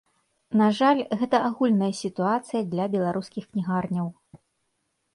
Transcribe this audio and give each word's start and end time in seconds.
На 0.61 0.69
жаль, 0.77 1.01
гэта 1.19 1.41
агульная 1.51 1.91
сітуацыя 2.01 2.61
для 2.75 2.91
беларускіх 2.97 3.43
кнігарняў. 3.51 4.13